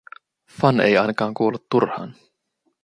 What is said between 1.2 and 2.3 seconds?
kuollut turhaan.